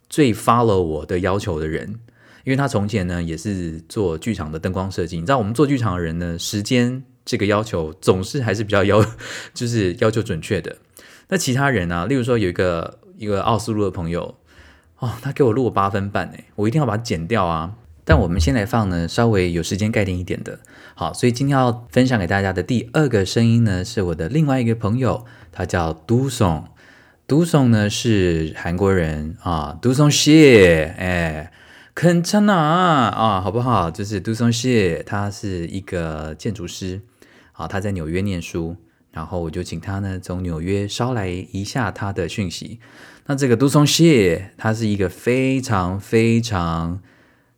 [0.08, 1.98] 最 follow 我的要求的人，
[2.44, 5.16] 因为他从前呢也是做剧场的灯光设计。
[5.16, 7.04] 你知道，我们做剧场的人呢，时间。
[7.24, 9.04] 这个要求总是还是比较要，
[9.52, 10.78] 就是要求准确的。
[11.28, 12.06] 那其他人呢？
[12.06, 14.34] 例如说有一个一个奥斯陆的朋友，
[14.98, 17.74] 哦，他给我录了八分半诶，我一定要把它剪掉啊。
[18.04, 20.58] 但我们先来放呢，稍微有时间概念一点的。
[20.94, 26.64] 好，所以今天要分享给大家的第二个声音呢，是我的另外一个朋友，他叫杜松。
[27.26, 31.52] 杜松呢是韩国人啊，杜松谢，哎。
[31.94, 33.90] 肯称呐啊，好不好？
[33.90, 37.00] 就是杜松谢，他是一个建筑师。
[37.50, 38.76] 好，他在纽约念书，
[39.18, 42.78] 然后我就请他呢从纽约捎来一下他的讯息。
[43.26, 47.00] 那这个杜松谢，他是一个非常非常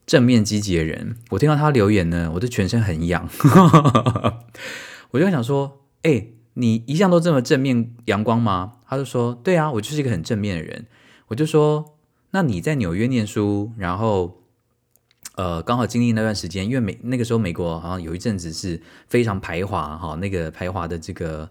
[0.07, 1.17] 正面积极的人。
[1.29, 3.29] 我听到他留言呢，我的全身很痒。
[5.13, 10.87] 我就想说，哎，你一向都这么正面阳光吗？”他就说：“对啊，我就是一个很正面的人。”
[11.29, 11.99] 我就说
[12.33, 14.40] ：“那你在纽约念书，然后
[15.41, 21.49] 呃，刚好经历那段时间，因为美那个时候美国好像有一阵子是非常排华哈，那个排华的这个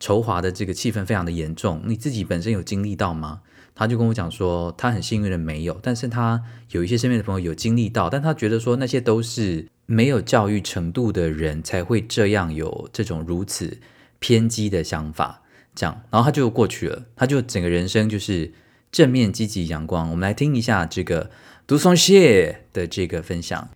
[0.00, 1.80] 仇华的这个气氛非常的严重。
[1.86, 3.42] 你自己本身有经历到吗？”
[3.76, 13.78] 他就跟我讲说，他很幸运的没有，但是他有一些身边的朋友有经历到，但他觉得说那些都是没有教育程度的人才会这样有这种如此
[14.18, 15.42] 偏激的想法，
[15.76, 18.52] 这样，然后他就过去了，他就整个人生就是
[18.90, 20.10] 正面、积极、阳光。
[20.10, 21.30] 我们来听一下这个
[21.67, 23.69] 杜松谢的这个分享。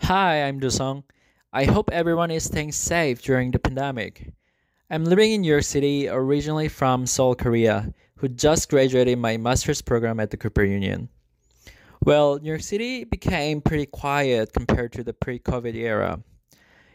[0.00, 1.02] Hi, I'm Dusong.
[1.50, 4.32] I hope everyone is staying safe during the pandemic.
[4.88, 7.92] I'm living in New York City, originally from Seoul, Korea.
[8.22, 11.08] who just graduated my master's program at the Cooper Union.
[12.04, 16.22] Well, New York City became pretty quiet compared to the pre COVID era.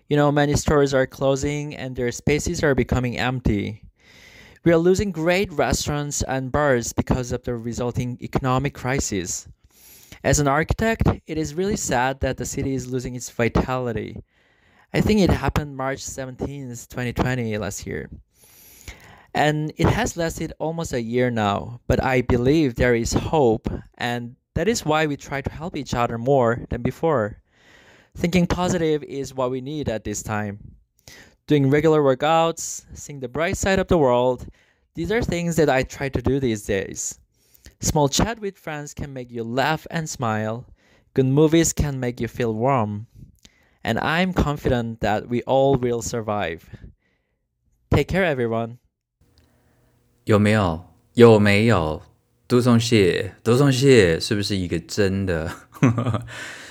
[0.08, 3.84] You know, many stores are closing and their spaces are becoming empty.
[4.64, 9.50] We are losing great restaurants and bars because of the resulting economic crisis.
[10.25, 14.23] As an architect, it is really sad that the city is losing its vitality.
[14.95, 18.09] I think it happened March 17th, 2020, last year.
[19.35, 24.37] And it has lasted almost a year now, but I believe there is hope, and
[24.55, 27.43] that is why we try to help each other more than before.
[28.17, 30.77] Thinking positive is what we need at this time.
[31.49, 34.47] Doing regular workouts, seeing the bright side of the world,
[34.95, 37.19] these are things that I try to do these days.
[37.82, 40.66] Small chat with friends can make you laugh and smile.
[41.14, 43.08] Good movies can make you feel warm.
[43.84, 46.64] And I'm confident that we all will survive.
[47.90, 48.78] Take care, everyone.
[50.26, 50.86] 有没有？
[51.14, 52.02] 有没有？
[52.48, 55.52] 杜松谢，杜松谢是不是一个真的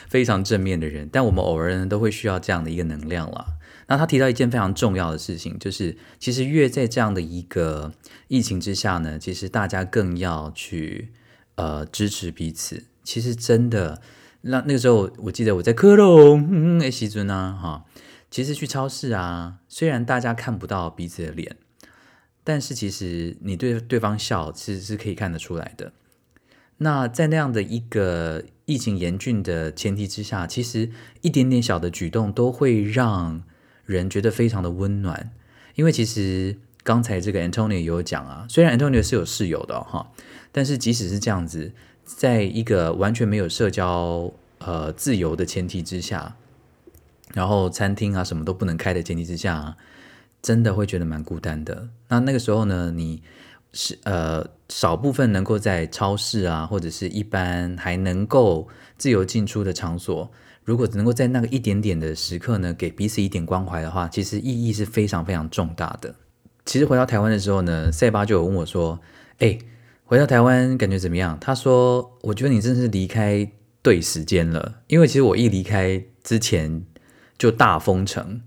[0.08, 1.08] 非常正面的人？
[1.10, 3.46] 但我们偶尔呢都会需要这样的一个能量啦。
[3.91, 7.91] 那他提到一件非常重要的事情，就是其实越在这样的一个
[8.29, 11.09] 疫情之下呢，其实大家更要去
[11.55, 12.85] 呃支持彼此。
[13.03, 14.01] 其实真的，
[14.43, 17.85] 那那个时候我记得我在科隆哎西尊啊哈，
[18.29, 21.57] 其实去超市啊，虽然大家看不到彼此的脸。
[22.45, 25.91] 但是其实你对对方笑，其实是可以看得出来的。
[26.77, 33.43] 那在那样的一个疫情严峻的前提之下，其实一点点小的举动都会让
[33.91, 35.31] 人觉得非常的温暖。
[35.75, 40.11] 因为其实刚才这个 Antonio 有讲啊，虽然 Antonio 是有室友的哈，
[40.51, 41.71] 但是即使是这样子，
[42.03, 46.35] 在一个完全没有社交呃自由的前提之下，
[47.33, 49.77] 然后餐厅啊什么都不能开的前提之下。
[50.41, 51.87] 真的会觉得蛮孤单的。
[52.07, 53.21] 那那个时候呢，你
[53.73, 60.31] 是呃少部分能够在超市啊，或者是一般还能够自由进出的场所，
[60.71, 66.15] 如果能够在那个一点点的时刻呢，给彼此一点关怀的话，其实意义是非常非常重大的。
[66.65, 68.97] 其实回到台湾的时候呢，塞巴就有问我说
[69.39, 69.59] ：“哎，
[70.05, 76.85] 回到台湾感觉怎么样？”他说：“我觉得你真是离开对时间了，因为其实我一离开之前
[77.37, 78.39] 就大封城。”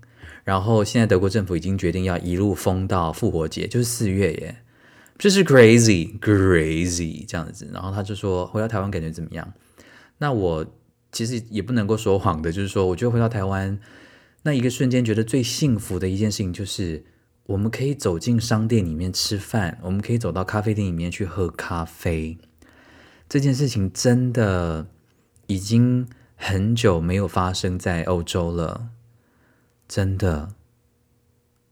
[0.43, 4.55] 然后现在德国政府已经决定要一路封到复活节，就是四月耶，
[5.19, 7.69] 这是 crazy crazy 这样子。
[7.71, 9.53] 然后他就说回到台湾感觉怎么样？
[10.17, 10.65] 那我
[11.15, 13.79] 其实也不能够说谎的，就是说我觉得回到台湾
[14.43, 17.05] 那一个瞬间，觉得最幸福的一件事情就是
[17.45, 22.37] 我们可以走进商店里面吃饭，我们可以走到咖啡店里面去喝咖啡。
[23.29, 24.87] 这件事情真的
[25.47, 28.89] 已经很久没有发生在欧洲了。
[29.87, 30.49] 真的，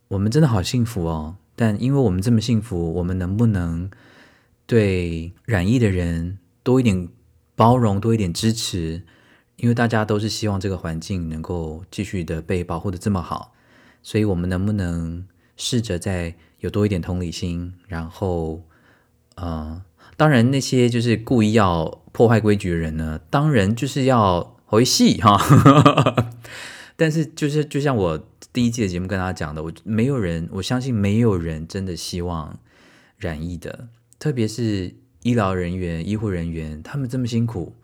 [0.07, 1.35] 我们真的好幸福哦！
[1.57, 3.91] 但因为我们这么幸福，我们能不能
[4.65, 7.09] 对染疫的人多一点
[7.57, 9.03] 包容，多一点支持？
[9.63, 13.53] 因为大家都是希望这个环境能够继续的被保护的这么好，
[14.01, 17.73] 所以我们能不能试着再有多一点同理心？
[17.87, 18.61] 然后，
[19.35, 19.81] 呃，
[20.17, 25.39] 当然那些就是故意要破坏规矩的人呢，当然就是要回戏哈。
[26.97, 32.59] 但是，就是就像我第一季的节目跟大家讲的，我没有人，我相信没有人真的希望
[33.15, 33.87] 染疫的，
[34.19, 37.77] 特别是医疗人员、医护人员，他们这么辛苦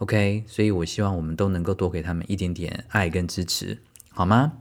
[0.00, 3.78] ，OK，所以我希望我们都能够多给他们一点点爱跟支持，
[4.10, 4.54] 好吗？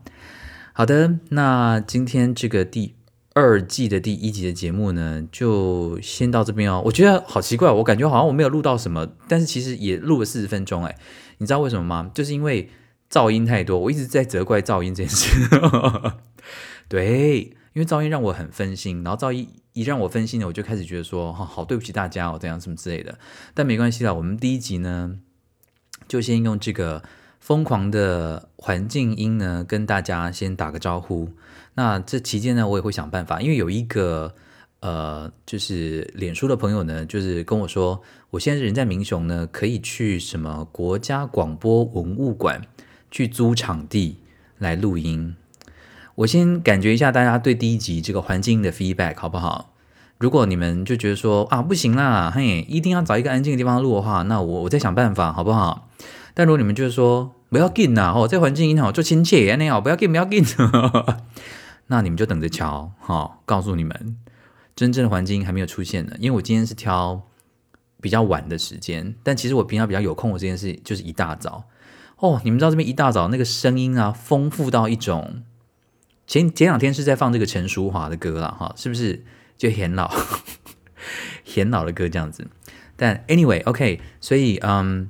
[0.72, 2.96] 好的，那今天这个第
[3.34, 6.82] 二季的第一集的节目呢，就先到这边哦。
[6.86, 10.96] 我觉得好奇怪，我感觉好像我没有录到什么，但是其实也录了四十分钟，哎，
[11.40, 12.12] 你知道为什么吗？
[12.14, 12.70] 就是因为。
[13.12, 15.50] 噪音太多，我一直在责怪噪音这件事。
[16.88, 17.40] 对，
[17.74, 23.18] 因为噪音让我很分心，然后噪音一让我分心呢，我就开始觉得说，哈，好对不起大家哦，这样什么之类的。
[23.56, 25.16] 但没关系啦，我们第一集呢，
[26.10, 27.02] 就先用这个
[27.40, 31.30] 疯狂的环境音呢，跟大家先打个招呼。
[31.76, 34.34] 那这期间呢，我也会想办法，因为有一个
[34.82, 38.02] 呃，就是脸书的朋友呢，就是跟我说，
[38.32, 42.64] 我现在人在民雄呢，可以去什么国家广播文物馆
[43.12, 44.18] 去租场地
[44.58, 45.36] 来录音。
[46.16, 49.74] 我先感觉一下大家对第一集这个环境的 feedback 好不好？
[50.20, 55.90] 如果你们就觉得说啊不行啦，嘿，一定要找一个安静的地方录的话，那我我再想办法好不好？
[56.34, 60.44] 但如果你们就是说不要紧呐，哦，这环境音好就亲切那样，不要紧不要紧，
[61.88, 63.40] 那你们就等着瞧哈。
[63.46, 64.18] 告诉你们，
[64.76, 67.22] 真正的环境音还没有出现呢，因为我今天是挑
[68.02, 71.64] 比较晚的时间，但其实我平常比较有空的这件事就是一大早
[72.18, 72.42] 哦。
[72.44, 75.44] 你们知道这边一大早那个声音啊，丰富到一种。
[76.28, 79.24] 前前两天是在放这个陈淑华的歌了哈，是不是
[79.60, 80.10] 就很老
[81.46, 82.48] 很老的歌这样子？
[82.96, 85.10] 但 anyway OK，所以嗯，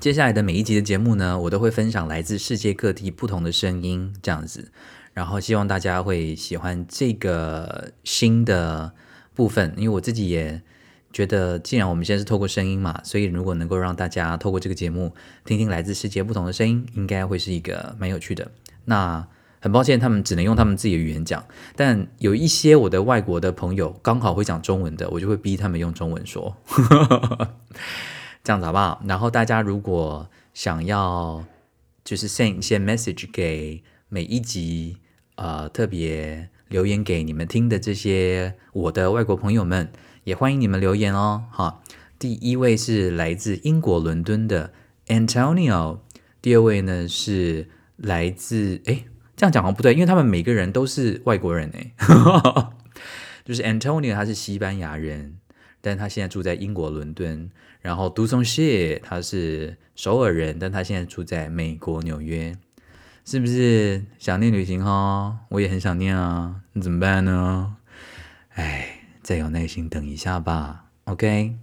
[0.00, 4.72] 接下来的每一集的节目呢，我都会分享来自世界各地不同的声音这样子，
[5.12, 8.92] 然后希望大家会喜欢这个新的
[9.34, 10.62] 部分，因为我自己也
[11.12, 15.14] 觉得，既然我们现在是透过声音嘛，所以如果能够让大家透过这个节目
[15.44, 18.50] 听听来自世界不同的声音，应该会是一个蛮有趣的。
[18.84, 19.26] 那
[19.60, 21.44] 很抱歉，他们只能用他们自己的语言讲。
[21.74, 26.56] 但有一些我的外国的朋友刚好会讲中文的，我就会逼他们用中文说，
[28.44, 29.02] 这样子好不好？
[29.06, 31.44] 然后大家如果想要
[32.04, 34.98] 就是 send 一些 message 给每一集，
[35.34, 39.90] 呃，特别留言给你们听的这些我的外国朋友们，
[40.24, 41.44] 也欢迎你们留言哦。
[41.50, 41.82] 哈，
[42.18, 44.72] 第一位是来自英国伦敦的
[45.08, 45.98] Antonio，
[46.40, 49.04] 第二位呢是来自哎。
[49.38, 51.92] 这样讲好像不对，因为他们每个人都是外国人哎，
[53.46, 55.36] 就是 Antonio 他是西班牙人，
[55.80, 57.48] 但他现在住在英国伦敦。
[57.80, 62.56] 然后杜松谢他是首尔人，但他现在住在美国纽约。
[63.24, 65.38] 是不是想念旅行哈？
[65.50, 67.76] 我也很想念啊，那怎么办呢？
[68.54, 70.86] 哎，再有耐心等一下吧。
[71.04, 71.54] OK，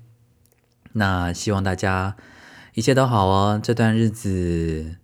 [0.94, 2.16] 那希望大家
[2.74, 4.96] 一切都好哦，这段日子。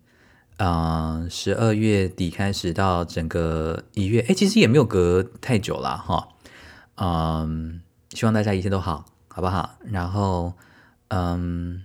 [0.62, 6.28] 啊，十二月底开始到整个一月，哎，其实也没有隔太久了哈。
[6.97, 7.82] 嗯，
[8.12, 9.72] 希望大家一切都好，好不好？
[9.86, 10.53] 然后，
[11.07, 11.82] 嗯，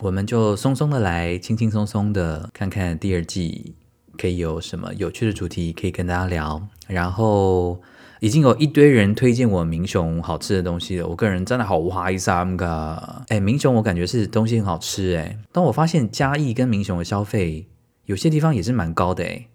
[0.00, 3.74] 我们就松松的来，轻轻松松的看看第二季
[4.18, 6.68] 可以有什么有趣的主题可以跟大家聊。
[6.86, 7.80] 然后，
[8.20, 13.24] 已经有一堆人推荐我明雄好吃的东西了，我个人真的好哇一三个。
[13.28, 17.68] 哎，明雄我感觉是东西很好吃哎，当我发现嘉义跟明雄的消费。
[18.08, 19.48] 有些地方也是蛮高的诶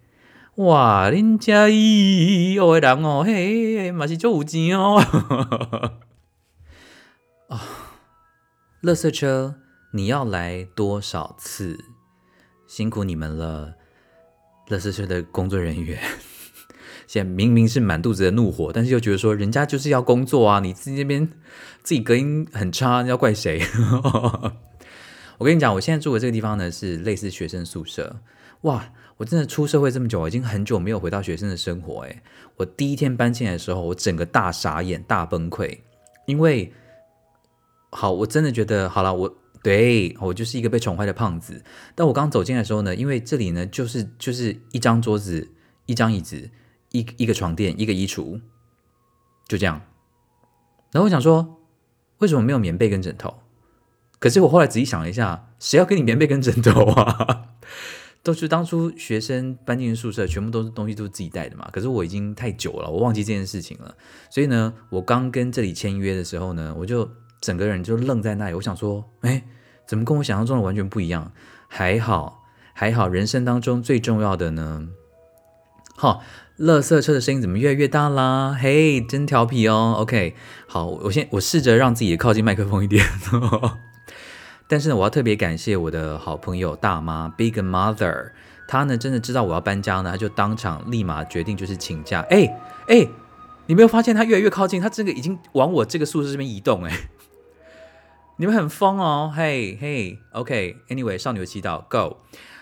[0.57, 1.09] 哇！
[1.09, 4.99] 林嘉义有的人哦，嘿，嘛是做有钱哦。
[7.47, 7.61] 啊，
[8.81, 9.55] 乐色车，
[9.93, 11.83] 你要来多少次？
[12.67, 13.73] 辛苦你们了，
[14.67, 15.99] 垃圾车的工作人员。
[17.07, 21.27] 现在明明是满肚子的怒火，但是又觉得说人家就是要工作啊，你自己那边
[21.81, 23.59] 自己隔音很差，要怪谁？
[25.39, 28.17] 我跟你讲，我现在住的这个地方呢，是类似学生宿舍。
[28.63, 28.91] 哇！
[29.17, 32.01] 我真的出社会这么久，已经很久没有回到学生的生活。
[32.01, 32.23] 诶，
[32.57, 35.77] 我第一天搬进来的时候，我整个大傻眼、大崩溃。
[36.25, 36.73] 因为，
[37.91, 41.63] 好，我真的觉得好了，我对我就是一个被宠坏的胖子。
[41.93, 45.47] 但我刚走进来的时候呢，因为这里呢，就是就是一张桌子、
[45.85, 46.49] 一张椅子、
[46.91, 48.41] 一一个床垫、一个衣橱，
[49.47, 49.79] 就这样。
[50.91, 51.61] 然后我想说，
[52.17, 53.43] 为什么没有棉被跟枕头？
[54.17, 57.49] 可是我后来仔细想了一下，谁要给你棉被跟枕头啊？
[58.23, 61.69] 都是当初学生搬进宿舍，全部都是东西都是自己带的嘛。
[61.73, 63.93] 可是我已经太久了，我忘记这件事情了。
[64.29, 67.09] 所以呢，我刚跟这里签约的时候呢，我就
[67.41, 68.55] 整个人就愣在那里。
[68.55, 69.43] 我想说，哎，
[69.85, 71.33] 怎么跟我想象中的完全不一样？
[71.67, 72.43] 还好，
[72.73, 74.87] 还好，人生当中最重要的呢，
[75.97, 76.23] 好，
[76.57, 78.57] 垃圾车的声音怎么越来越大啦？
[78.57, 79.95] 嘿，真调皮哦。
[79.97, 80.33] OK，
[80.65, 83.05] 好，我先我试着让自己靠近麦克风一点。
[84.73, 88.31] 但是呢，我要特别感谢我的好朋友大妈 Big Mother，
[88.67, 92.21] 她呢真的知道我要搬家呢，她就当场立马决定就是请假。
[92.31, 93.07] 哎哎，
[93.67, 96.91] 你没有发现她越来越靠近，她这个已经往我这个宿舍这边移动哎，
[98.37, 102.17] 你们很疯哦，嘿嘿，OK，Anyway，少女的祈祷，Go，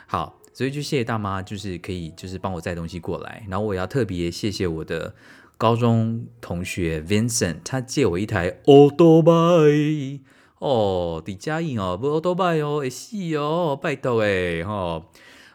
[0.06, 5.16] 好，所以就谢谢大妈，就是可以就是帮我载东西过来，然后我要特别谢谢我的
[5.58, 10.20] 高中同学 Vincent，他借我一台 Auto Bike。
[10.62, 15.02] 哦，底嘉义哦，不多拜哦，会死哦，拜托诶，哈，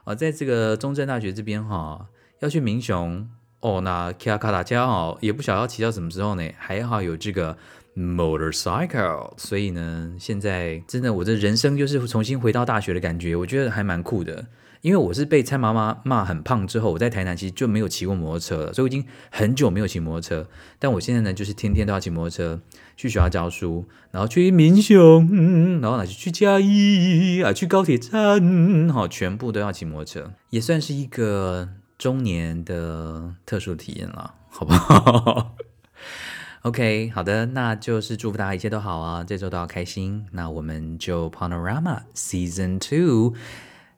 [0.02, 2.08] 啊，在这个中正大学这边哈，
[2.40, 3.28] 要去民雄
[3.60, 7.56] 哦，那骑卡达车哦，也不晓得要骑到什么时候呢，还好有这个
[7.94, 14.46] motorcycle，所以呢，现在真的我的人生就是重新回到大学的感觉，我觉得还蛮酷的。
[14.82, 20.48] 因为我是被蔡妈妈骂很胖之后，我在台南其实就没有骑过摩托车了，所以我已经很久没有骑摩托车。
[20.78, 22.60] 但我现在呢，就是天天都要骑摩托车
[22.96, 31.68] 去学校教书，然后去民雄，然后呢去嘉义啊，去高铁站，好，全部都要骑摩托车，也算是一个
[31.98, 35.54] 中年的特殊体验了，好不好？
[36.62, 40.26] OK，好的，那就是祝福大家一切都好啊，这周都要开心。
[40.32, 43.34] 那我们就 Panorama Season Two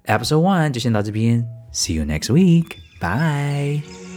[0.05, 4.07] Episode One 就先到这边，See you next week，Bye。